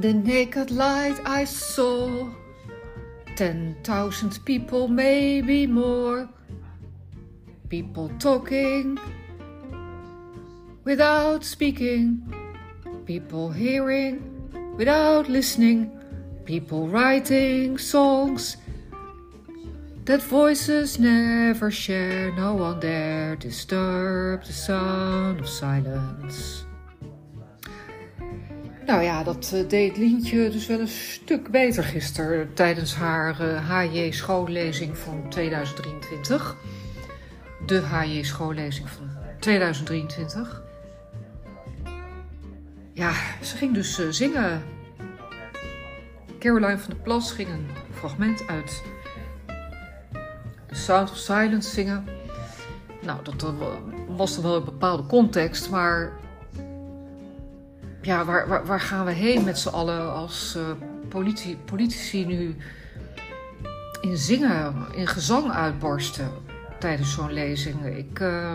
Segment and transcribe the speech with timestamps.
[0.00, 2.28] the naked light I saw
[3.36, 6.28] ten thousand people, maybe more.
[7.68, 8.98] People talking
[10.84, 12.22] without speaking,
[13.04, 14.22] people hearing
[14.76, 15.90] without listening,
[16.44, 18.56] people writing songs
[20.04, 22.30] that voices never share.
[22.32, 26.64] No one dare disturb the sound of silence.
[28.86, 34.10] Nou ja, dat uh, deed Lientje dus wel een stuk beter gisteren tijdens haar HJ
[34.10, 36.56] schoollezing van 2023.
[37.66, 40.62] De HJ schoollezing van 2023.
[42.92, 44.62] Ja, ze ging dus uh, zingen.
[46.38, 48.82] Caroline van der Plas ging een fragment uit
[50.66, 52.04] The Sound of Silence zingen.
[53.02, 53.54] Nou, dat
[54.08, 56.12] was dan wel een bepaalde context, maar
[58.04, 60.62] ja, waar, waar, waar, gaan we heen met z'n allen als uh,
[61.08, 62.56] politici, politici nu
[64.00, 66.30] in zingen, in gezang uitbarsten
[66.78, 67.84] tijdens zo'n lezing?
[67.84, 68.54] Ik, uh,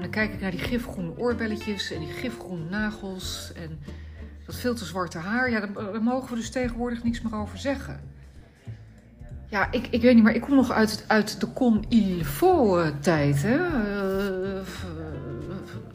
[0.00, 3.78] dan kijk ik naar die gifgroene oorbelletjes en die gifgroene nagels en
[4.46, 5.50] dat veel te zwarte haar.
[5.50, 8.00] Ja, daar, mogen we dus tegenwoordig niks meer over zeggen.
[9.46, 13.02] Ja, ik, ik weet niet, maar ik kom nog uit, uit de Com Il Faut
[13.02, 13.58] tijd, hè.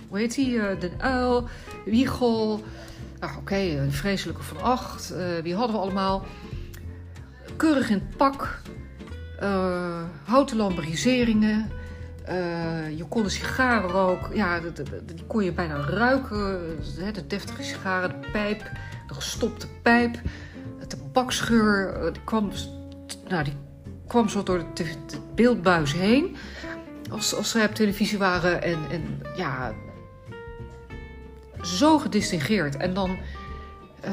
[0.08, 0.78] Hoe heet die?
[0.78, 1.48] De Uil,
[1.86, 2.64] Wiegel.
[3.20, 5.14] Nou, oké, een vreselijke van acht.
[5.14, 6.26] Uh, wie hadden we allemaal?
[7.56, 8.62] Keurig in het pak.
[9.42, 11.72] Uh, houten lamberiseringen.
[12.30, 14.36] Uh, je kon de sigaren roken.
[14.36, 14.60] Ja,
[15.06, 16.60] die kon je bijna ruiken.
[16.96, 18.72] De, de deftige sigaren, de pijp,
[19.08, 20.20] de gestopte pijp.
[20.80, 22.14] De tabaksgeur.
[22.14, 22.52] die, kwam,
[23.28, 23.56] nou, die
[24.08, 24.96] kwam zo door de
[25.36, 26.36] beeldbuis heen.
[27.12, 28.62] Als, als zij op televisie waren.
[28.62, 29.74] En, en ja,
[31.64, 32.78] zo gedistingeerd.
[32.78, 33.18] En dan,
[34.06, 34.12] uh,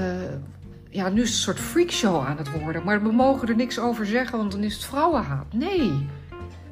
[0.88, 2.84] ja, nu is het een soort freakshow aan het worden.
[2.84, 5.52] Maar we mogen er niks over zeggen, want dan is het vrouwenhaat.
[5.52, 6.06] Nee,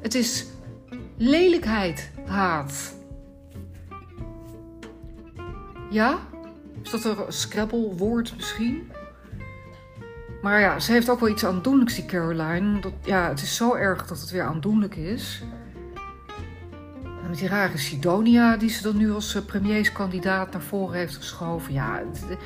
[0.01, 0.45] het is
[1.17, 2.93] lelijkheid haat.
[5.89, 6.17] Ja?
[6.83, 8.91] Is dat een Scrabble-woord misschien?
[10.41, 12.81] Maar ja, ze heeft ook wel iets aandoenlijks, die Caroline.
[12.81, 15.43] Dat, ja, het is zo erg dat het weer aandoenlijk is.
[17.29, 21.73] Met die rare Sidonia die ze dan nu als premierskandidaat naar voren heeft geschoven.
[21.73, 22.37] Ja, het,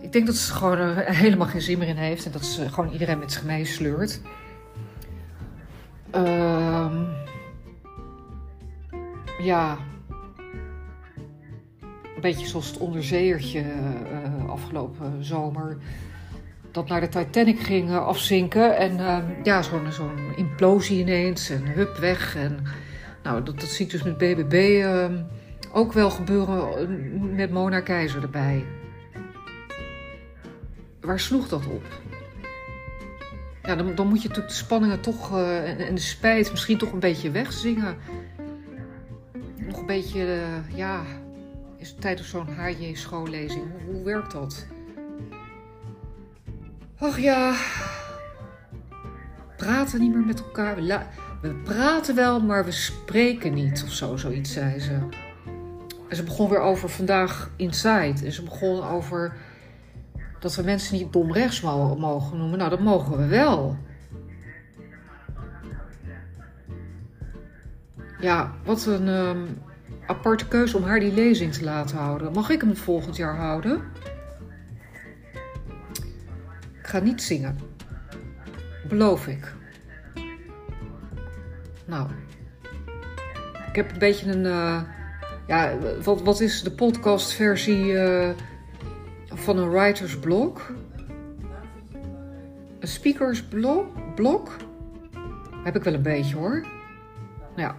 [0.00, 2.24] ik denk dat ze gewoon er helemaal geen zin meer in heeft.
[2.26, 4.20] En dat ze gewoon iedereen met zich meesleurt.
[6.14, 7.00] Uh,
[9.38, 9.78] ja.
[12.14, 15.76] Een beetje zoals het onderzeeërtje uh, afgelopen zomer.
[16.70, 18.76] Dat naar de Titanic ging afzinken.
[18.76, 21.50] En uh, ja, zo'n zo'n implosie ineens.
[21.50, 22.36] En hup weg.
[22.36, 22.64] En
[23.22, 25.06] nou, dat, dat zie ik dus met BBB uh,
[25.72, 28.64] ook wel gebeuren met Mona Keizer erbij.
[31.00, 31.84] Waar sloeg dat op?
[33.62, 36.92] Ja, dan, dan moet je natuurlijk de spanningen toch uh, en, de spijt misschien toch
[36.92, 37.96] een beetje wegzingen.
[39.56, 41.02] Nog een beetje, uh, ja,
[41.76, 43.64] is het tijdens zo'n HJ-schoollezing.
[43.84, 44.66] Hoe, hoe werkt dat?
[46.98, 47.54] Ach ja,
[49.56, 50.82] praten niet meer met elkaar.
[51.42, 54.98] We praten wel, maar we spreken niet of zo, zoiets zei ze.
[56.08, 58.24] En ze begon weer over vandaag Inside.
[58.24, 59.36] En ze begon over
[60.40, 62.58] dat we mensen niet dom rechts mogen noemen.
[62.58, 63.76] Nou, dat mogen we wel.
[68.20, 69.58] Ja, wat een um,
[70.06, 72.32] aparte keuze om haar die lezing te laten houden.
[72.32, 73.82] Mag ik hem volgend jaar houden?
[76.78, 77.58] Ik ga niet zingen.
[78.88, 79.60] Beloof ik.
[81.86, 82.08] Nou,
[83.68, 84.44] ik heb een beetje een.
[84.44, 84.82] Uh,
[85.46, 88.28] ja, wat, is de podcastversie uh,
[89.26, 90.72] van een writer's blog?
[92.78, 93.42] Een speakers
[94.14, 94.56] blog?
[95.64, 96.66] Heb ik wel een beetje hoor.
[97.56, 97.76] Ja.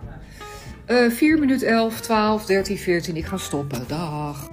[0.87, 3.15] Uh, 4 minuut 11, 12, 13, 14.
[3.15, 3.87] Ik ga stoppen.
[3.87, 4.49] Dag.